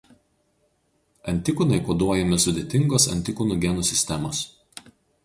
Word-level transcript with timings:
Antikūnai 1.33 1.77
koduojami 1.89 2.39
sudėtingos 2.45 3.05
antikūnų 3.17 3.59
genų 3.67 3.85
sistemos. 3.91 4.41